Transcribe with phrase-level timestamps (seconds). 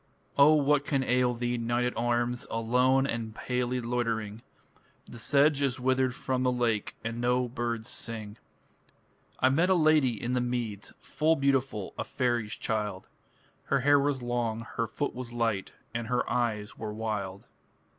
[0.35, 4.41] O what can ail thee, knight at arms, Alone and palely loitering?
[5.05, 8.37] The sedge is withered from the lake And no birds sing.
[9.41, 13.09] I met a lady in the meads, Full beautiful a faery's child;
[13.65, 17.45] Her hair was long, her foot was light, And her eyes were wild.